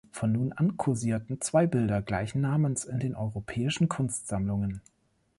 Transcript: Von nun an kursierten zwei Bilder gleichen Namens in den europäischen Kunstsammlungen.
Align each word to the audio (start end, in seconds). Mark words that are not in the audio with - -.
Von 0.11 0.31
nun 0.31 0.51
an 0.53 0.77
kursierten 0.77 1.41
zwei 1.41 1.67
Bilder 1.67 2.01
gleichen 2.01 2.41
Namens 2.41 2.85
in 2.85 2.97
den 2.99 3.15
europäischen 3.15 3.87
Kunstsammlungen. 3.87 4.81